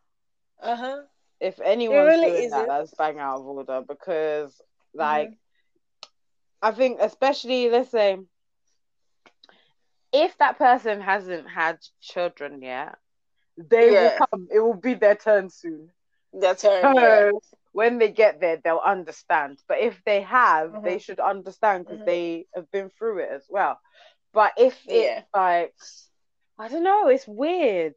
[0.60, 1.02] Uh huh.
[1.40, 2.66] If anyone's really doing isn't.
[2.66, 4.60] that, that's bang out of order because,
[4.94, 4.94] Mm-hmm.
[4.94, 5.36] like,
[6.62, 8.18] I think especially let's say
[10.12, 12.98] if that person hasn't had children yet,
[13.56, 13.92] they Yeah.
[13.92, 14.48] will come.
[14.52, 15.90] It will be their turn soon.
[16.32, 16.90] That's her.
[16.96, 17.30] So Yeah.
[17.72, 19.62] when they get there, they'll understand.
[19.68, 20.98] But if they have, they Mhm.
[20.98, 22.04] should understand because Mhm.
[22.04, 23.78] they have been through it as well.
[24.32, 24.90] But if Yeah.
[24.90, 25.74] it's like,
[26.58, 27.94] I don't know, it's weird.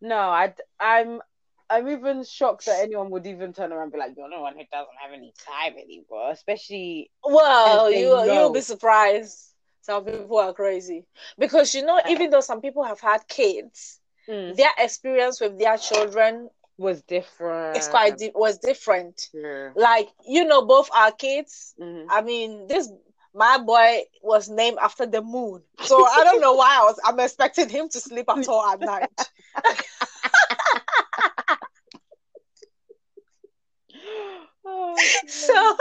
[0.00, 1.20] No, I, I'm,
[1.70, 4.54] I'm even shocked that anyone would even turn around and be like, "You're the one
[4.54, 8.24] who doesn't have any time anymore." Especially, Well, you know.
[8.24, 9.54] you'll be surprised.
[9.82, 11.06] Some people are crazy
[11.38, 16.50] because you know, even though some people have had kids, their experience with their children
[16.76, 17.76] was different.
[17.76, 19.28] It's quite di- was different.
[19.32, 19.70] Yeah.
[19.74, 21.74] Like you know, both our kids.
[21.80, 22.06] Mhm.
[22.10, 22.90] I mean, this
[23.34, 27.00] my boy was named after the moon, so I don't know why I was.
[27.04, 29.08] I'm expecting him to sleep at all at night.
[34.64, 34.87] Oh,
[35.26, 35.76] so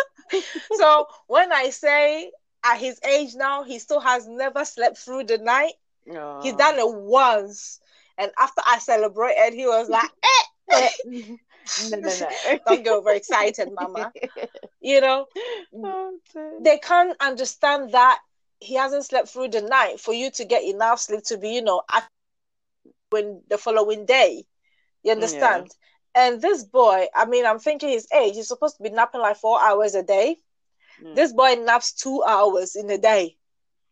[0.73, 2.31] so when I say
[2.63, 5.73] at his age now, he still has never slept through the night.
[6.05, 6.39] no.
[6.41, 7.79] He's done it once,
[8.17, 10.09] and after I celebrated, he was like,
[10.71, 10.83] "Eh,
[11.77, 12.27] no, no, no.
[12.65, 14.13] don't get overexcited, mama."
[14.81, 15.27] You know,
[15.83, 16.19] Oh,
[16.63, 18.19] they can't understand that
[18.59, 21.61] he hasn't slept through the night for you to get enough sleep to be, you
[21.61, 22.07] know, at
[23.09, 24.45] when the following day.
[25.03, 25.71] You understand?
[26.17, 29.37] And this boy, I mean, I'm thinking his age, he's supposed to be napping like
[29.37, 30.37] four hours a day.
[31.03, 31.15] Mm.
[31.15, 33.37] This boy naps two hours in a day.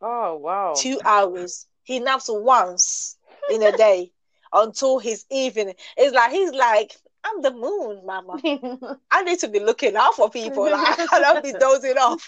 [0.02, 0.74] Oh wow.
[0.76, 1.68] Two hours.
[1.84, 3.18] He naps once
[3.52, 4.12] in a day
[4.54, 5.76] until his evening.
[5.98, 8.40] It's like he's like, I'm the moon, mama.
[9.12, 10.64] I need to be looking out for people.
[10.64, 12.28] Like I cannot be dozing off.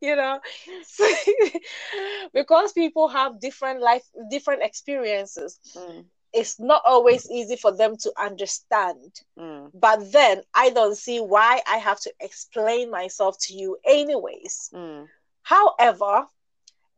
[0.00, 0.40] you know,
[2.32, 5.60] because people have different life, different experiences.
[5.76, 9.12] Mm, It's not always easy for them to understand.
[9.38, 14.70] mm, But then I don't see why I have to explain myself to you, anyways.
[14.74, 15.06] mm,
[15.42, 16.26] However,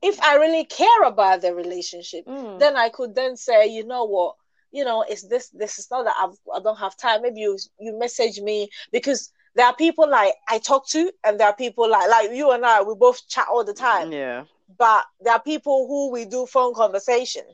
[0.03, 2.59] if I really care about the relationship, mm.
[2.59, 4.37] then I could then say, you know what,
[4.72, 5.49] you know, it's this.
[5.51, 7.22] This is not that I've, I don't have time.
[7.22, 11.46] Maybe you you message me because there are people like I talk to, and there
[11.49, 12.83] are people like like you and I.
[12.83, 14.44] We both chat all the time, Yeah.
[14.79, 17.44] but there are people who we do phone conversation.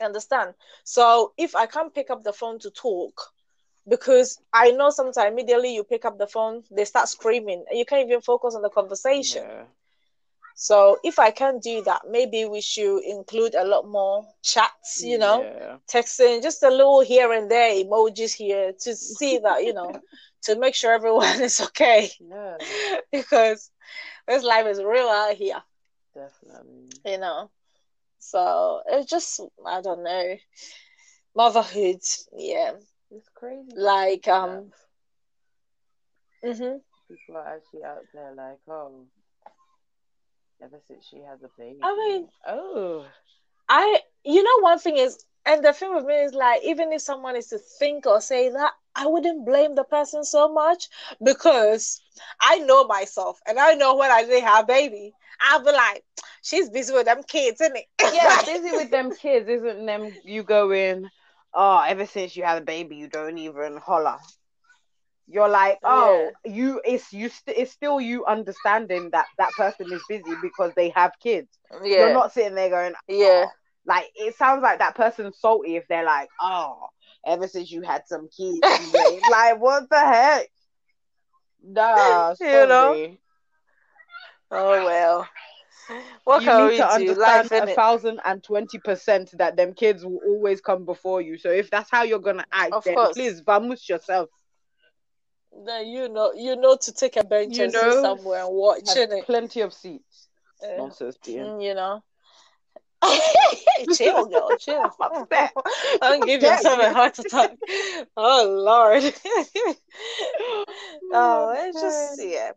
[0.00, 0.54] Understand?
[0.84, 3.32] So if I can't pick up the phone to talk,
[3.88, 7.84] because I know sometimes immediately you pick up the phone, they start screaming, and you
[7.84, 9.42] can't even focus on the conversation.
[9.42, 9.64] yeah.
[10.54, 15.18] So if I can't do that, maybe we should include a lot more chats, you
[15.18, 15.78] know, Yeah.
[15.88, 19.92] texting, just a little here and there emojis here to see that, you know,
[20.42, 22.10] to make sure everyone is okay.
[22.20, 22.58] Yeah.
[23.12, 23.70] because
[24.26, 25.62] this life is real out here,
[26.14, 26.88] Definitely.
[27.04, 27.50] you know.
[28.20, 30.36] So it's just I don't know.
[31.36, 32.00] Motherhood,
[32.32, 32.72] yeah.
[33.10, 33.72] It's crazy.
[33.76, 34.72] Like um
[36.44, 36.80] mhm.
[37.08, 39.06] people are actually out there like, oh,
[40.62, 41.78] ever since she had the baby.
[41.82, 43.06] I mean- oh,
[43.68, 47.00] I you know one thing is and the thing with me is like even if
[47.02, 50.88] someone is to think or say that I wouldn't blame the person so much
[51.22, 52.00] because
[52.40, 56.04] I know myself and I know when I didn't have a baby, I'll be like,
[56.42, 57.86] she's busy with them kids, isn't it?
[58.12, 60.12] yeah, busy with them kids, isn't them?
[60.24, 61.10] You going,
[61.54, 64.18] oh, ever since you had a baby, you don't even holler.
[65.26, 66.80] You're like, oh, you.
[66.84, 67.28] It's you.
[67.28, 71.58] St- it's still you understanding that that person is busy because they have kids.
[71.84, 71.96] yeah.
[71.96, 73.46] You're not sitting there going, yeah.
[73.46, 73.50] Oh,
[73.90, 76.88] like it sounds like that person's salty if they're like, oh,
[77.26, 78.60] ever since you had some kids,
[79.30, 80.48] like what the heck?
[81.62, 83.16] Nah, You know?
[84.50, 85.28] Oh well.
[86.24, 86.90] What you can need we to do?
[86.94, 91.36] understand Life, a thousand and twenty percent that them kids will always come before you.
[91.38, 93.14] So if that's how you're gonna act, Of then course.
[93.14, 94.30] please vamoose yourself.
[95.66, 98.54] Then you know you know to take a bench You and know, sit somewhere and
[98.54, 98.84] watch,
[99.26, 100.28] plenty of seats.
[100.62, 100.76] Yeah.
[100.78, 101.44] Nonsense, being.
[101.44, 102.02] Mm, you know.
[103.94, 104.80] chill, girl, chill.
[105.00, 105.52] I'm upset.
[106.00, 107.56] Don't give upset, yourself a heart attack.
[108.16, 109.14] Oh Lord.
[110.42, 110.64] Oh,
[111.12, 112.52] oh, it's just yeah.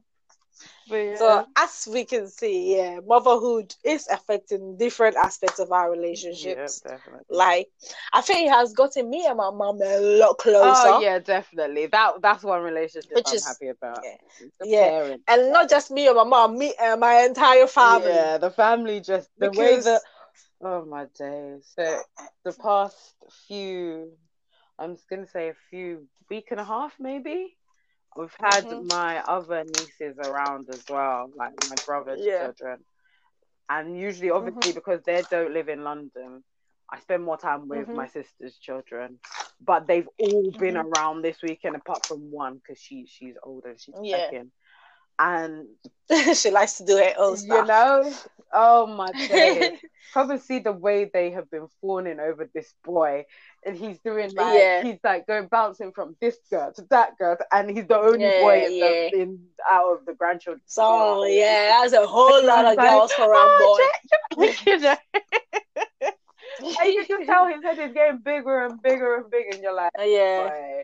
[0.87, 1.15] Yeah.
[1.15, 6.81] So as we can see, yeah, motherhood is affecting different aspects of our yeah, relationships.
[6.81, 7.23] definitely.
[7.29, 7.69] Like,
[8.11, 10.89] I think it has gotten me and my mom a lot closer.
[10.89, 11.87] Oh yeah, definitely.
[11.87, 13.99] That that's one relationship Which I'm is- happy about.
[14.03, 14.17] yeah.
[14.63, 14.89] Yeah.
[14.89, 15.23] parents.
[15.27, 18.09] And not just me and my mom, me and my entire family.
[18.09, 20.01] Yeah, the family just the way that
[20.63, 21.71] oh my days.
[21.75, 22.01] So
[22.45, 23.15] the past
[23.47, 24.17] few
[24.79, 27.57] I'm just gonna say a few week and a half maybe.
[28.15, 28.81] We've had Mhm.
[28.81, 32.37] my other nieces around as well, like my brother's Yeah.
[32.37, 32.79] children.
[33.69, 36.43] And usually, obviously, because they don't live in London,
[36.91, 37.93] I spend more time with Mhm.
[37.93, 39.19] my sister's children.
[39.61, 40.77] But they've all been Mhm.
[40.77, 44.11] around this weekend, apart from one, because she she's older, she's Yeah.
[44.11, 44.51] second.
[45.19, 45.67] And
[46.35, 48.13] she likes to do her own you know,
[48.53, 49.71] oh my god.
[50.11, 53.25] Probably see the way they have been fawning over this boy,
[53.65, 54.79] and he's doing like Yeah.
[54.79, 58.31] he's like going bouncing from this girl to that girl, and he's the only Yeah,
[58.31, 60.61] boy in, the, in out of the grandchildren.
[60.65, 63.87] So yeah, that's a whole lot of Like, girls for a boy.
[64.37, 64.95] oh, you know.
[66.79, 69.73] and you can tell his head is getting bigger and bigger and bigger, and you're
[69.75, 70.83] like, yeah, boy.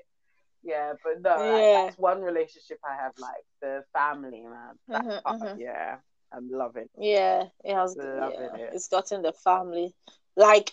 [0.63, 4.75] Yeah, but no, like, that's one relationship I have, like the family, man.
[4.91, 5.55] That Mhm, part, mhm.
[5.55, 5.97] yeah,
[6.31, 6.89] I'm loving.
[6.97, 7.95] yeah, it has.
[7.95, 8.73] Loving yeah, it.
[8.73, 9.93] It's gotten the family.
[10.35, 10.71] Like,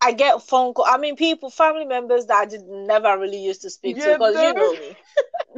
[0.00, 0.84] I get phone call.
[0.86, 4.16] I mean, people, family members that I did never really used to speak to Yeah,
[4.16, 4.96] because you know me.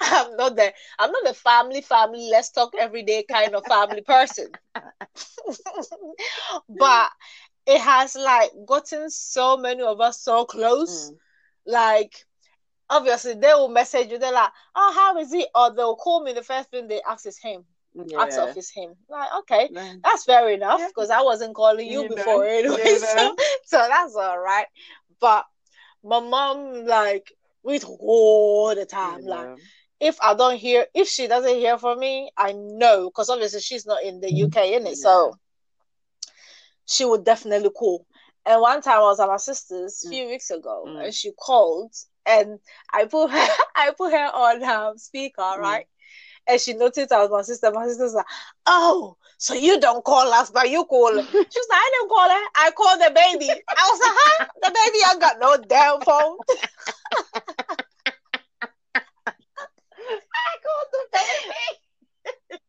[0.00, 2.28] I'm not the I'm not the family family.
[2.30, 4.56] Let's talk every day kind of family person.
[6.68, 7.10] but
[7.66, 11.12] it has like gotten so many of us so close.
[11.12, 11.18] Mm.
[11.66, 12.14] Like
[12.90, 14.18] obviously they will message you.
[14.18, 16.32] They're like, "Oh, how is he?" Or they'll call me.
[16.32, 17.64] The first thing they ask is him.
[18.18, 18.94] Ask off is him.
[19.08, 19.94] Like okay, Yeah.
[20.02, 20.88] that's fair enough Yeah.
[20.88, 22.82] because I wasn't calling you, You know, before anyway.
[22.84, 23.36] you So, know.
[23.64, 24.66] so that's all right.
[25.20, 25.44] But
[26.02, 29.22] my mom, like, we talk all the time.
[29.24, 30.08] Like, Yeah.
[30.08, 33.86] if I don't hear, if she doesn't hear from me, I know because obviously she's
[33.86, 34.96] not in the UK, in it.
[34.96, 35.38] So
[36.86, 38.06] she would definitely call.
[38.46, 40.10] And one time I was at my sister's a Mm.
[40.10, 41.04] few weeks ago, Mm.
[41.04, 41.94] and she called,
[42.26, 42.60] and
[42.92, 45.58] I put her, I put her on um, speaker, Mm.
[45.58, 45.86] right?
[46.46, 47.70] And she noticed I was my sister.
[47.70, 48.26] My sister's like,
[48.66, 52.10] "Oh, so you don't call us, but you call." her." She was like, "I didn't
[52.10, 52.44] call her.
[52.56, 54.44] I called the baby." I was like, "Huh?
[54.62, 56.36] The baby I got no damn phone."
[60.36, 61.64] I called the baby.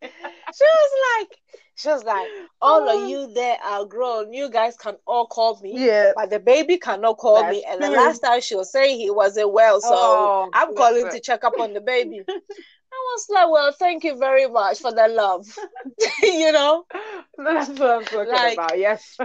[0.56, 1.32] she was like,
[1.76, 2.28] she was like,
[2.62, 3.08] all of oh.
[3.08, 4.34] you there are grown.
[4.34, 5.74] You guys can all call me.
[5.86, 6.14] Yeah.
[6.16, 7.66] But the baby cannot call That's me.
[7.68, 9.82] And the last time she was saying he wasn't well.
[9.82, 12.24] So Oh, I'm calling to check up on the baby.
[12.28, 15.46] I was like, well, thank you very much for the love.
[16.24, 16.86] you know?
[17.38, 18.78] That's what I'm talking Like- about.
[18.80, 19.18] Yes.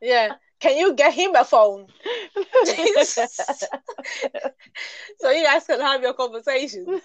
[0.00, 0.34] Yeah.
[0.60, 1.86] Can you get him a phone?
[5.18, 7.00] so you guys can have your conversation.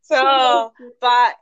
[0.00, 1.34] So, but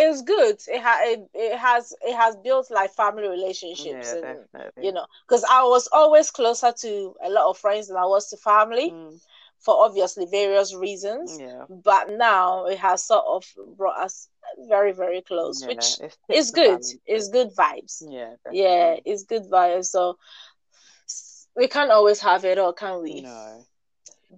[0.00, 0.56] it's good.
[0.68, 4.86] It, ha- it, it has it has built like family relationships, yeah, and definitely.
[4.86, 8.28] you know, because I was always closer to a lot of friends than I was
[8.30, 9.20] to family Mm,
[9.58, 11.38] for obviously various reasons.
[11.40, 11.64] yeah.
[11.68, 13.44] But now it has sort of
[13.76, 14.28] brought us
[14.68, 15.68] very very close, yeah.
[15.68, 16.80] which it's, is good.
[17.06, 18.02] It's good vibes.
[18.08, 18.34] Yeah.
[18.50, 19.86] Yeah, it's good vibes.
[19.86, 20.16] So
[21.56, 23.20] we can't always have it all, can we?
[23.22, 23.66] No.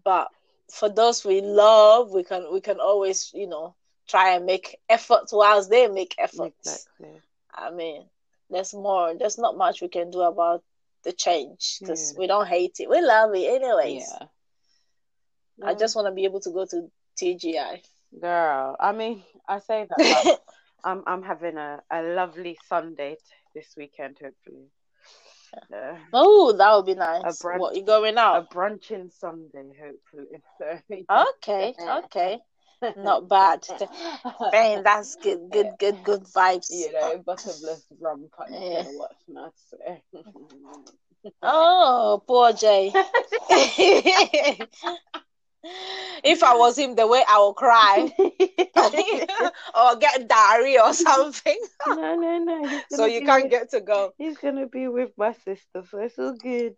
[0.05, 0.29] but
[0.71, 3.75] for those we love we can we can always you know
[4.09, 7.21] try and make efforts whilst they make efforts Exactly.
[7.55, 8.05] i mean
[8.51, 10.63] there's more there's not much we can do about
[11.05, 12.19] the change because Yeah.
[12.21, 14.27] we don't hate it we love it anyways Yeah.
[15.69, 17.81] i just want to be able to go to tgi
[18.21, 20.39] Girl, I mean, I say that.
[20.85, 23.21] I'm I'm having a, a lovely Sunday t-
[23.55, 24.67] this weekend, hopefully.
[25.75, 28.37] Uh, oh that would be nice brunch- what you going out?
[28.37, 30.43] a brunching Sunday, hopefully.
[31.09, 31.33] Oh.
[31.39, 32.39] okay okay
[32.97, 33.67] not bad
[34.53, 38.83] Dang, that's good good good good vibes you know, bottomless rum punch Yeah.
[38.85, 39.55] whatnot.
[41.43, 42.93] Oh, poor Jay.
[46.25, 48.11] if I was him, the way I would cry
[49.75, 52.81] or get diarrhea or something, no, no, no.
[52.91, 54.13] so you can't with- get to go.
[54.19, 56.75] He's gonna be with my sister, so it's all good.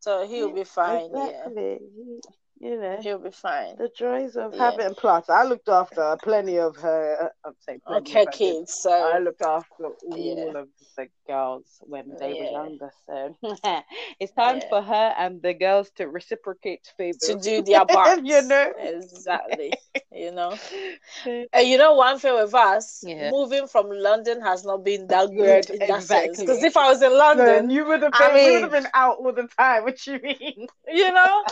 [0.00, 1.06] So he'll be fine.
[1.06, 1.78] Exactly.
[1.96, 2.20] He-
[2.60, 2.98] you know.
[3.00, 3.76] He'll be fine.
[3.76, 4.70] The joys of Yeah.
[4.70, 5.28] having plus.
[5.28, 7.16] I looked after plenty of her.
[7.44, 8.86] Uh, I'm saying plenty Okay, of her kids.
[8.86, 10.60] I looked after all Yeah.
[10.60, 12.90] of the girls when they were younger.
[13.06, 13.36] So
[14.20, 14.68] it's time Yeah.
[14.68, 17.18] for her and the girls to reciprocate favors.
[17.20, 18.72] to do their part, you know.
[18.78, 19.72] exactly.
[20.10, 20.56] You know,
[21.52, 23.30] and you know one thing with us, Yeah.
[23.30, 26.38] moving from London has not been that good Good, in that sense.
[26.40, 28.88] Because if I was in London, you would have been, we mean- would have been
[28.94, 29.84] out all the time.
[29.84, 30.66] What you mean?
[30.86, 31.44] you know,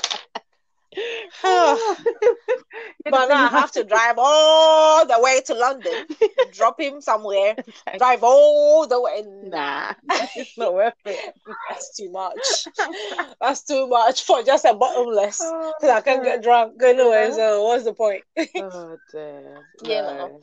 [3.04, 6.06] but now I have to drive all the way to London,
[6.52, 9.24] drop him somewhere, like, drive all the way.
[9.44, 9.92] Nah,
[10.36, 11.34] it's not worth it.
[11.68, 12.66] That's too much.
[13.40, 15.40] That's too much for just a bottomless.
[15.42, 18.24] Oh, I can't get drunk anyway, so uh, what's the point?
[18.38, 19.62] oh dear.
[19.82, 20.40] You No.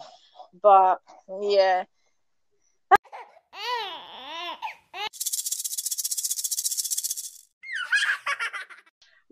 [0.62, 1.02] But
[1.42, 1.86] yeah.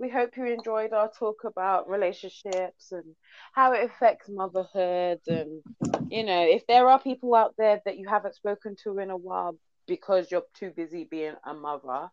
[0.02, 3.06] We hope you enjoyed our talk about relationships and
[3.54, 5.20] how it affects motherhood.
[5.28, 5.62] And,
[6.10, 9.16] you know, if there are people out there that you haven't spoken to in a
[9.16, 9.56] while
[9.88, 12.10] because you're too busy being a mother,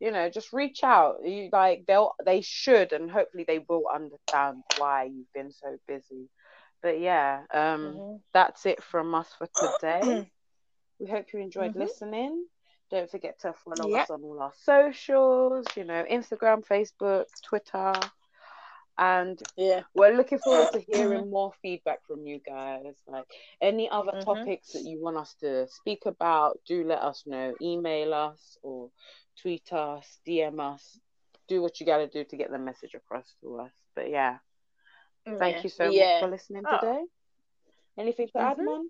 [0.00, 1.18] you know, just reach out.
[1.24, 6.28] You like they'll they should and hopefully they will understand why you've been so busy.
[6.82, 8.16] But yeah, um, mm-hmm.
[8.34, 10.28] that's it from us for today.
[10.98, 11.80] we hope you enjoyed mm-hmm.
[11.80, 12.46] listening.
[12.90, 14.04] Don't forget to follow yep.
[14.04, 17.92] us on all our socials, you know, Instagram, Facebook, Twitter.
[18.96, 22.96] And yeah, we're looking forward to hearing more feedback from you guys.
[23.06, 23.26] Like
[23.60, 24.24] any other mm-hmm.
[24.24, 27.54] topics that you want us to speak about, do let us know.
[27.62, 28.90] Email us or
[29.40, 30.98] tweet us, DM us.
[31.46, 33.72] Do what you got to do to get the message across to us.
[33.94, 34.38] But yeah,
[35.24, 35.62] thank yeah.
[35.62, 36.14] you so yeah.
[36.14, 36.78] much for listening oh.
[36.80, 37.04] today.
[37.98, 38.60] Anything to mm-hmm.
[38.60, 38.88] add, Mon?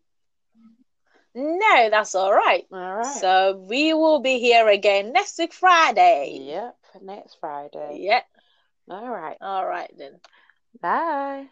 [1.35, 2.65] No, that's all right.
[2.73, 3.07] All right.
[3.07, 6.39] So we will be here again next week Friday.
[6.43, 7.99] Yep, next Friday.
[8.03, 8.25] Yep.
[8.91, 9.37] All right.
[9.41, 10.13] All right then.
[10.81, 11.49] Bye.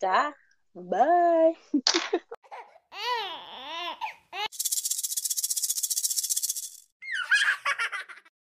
[0.00, 0.32] Da.
[0.74, 1.54] Bye.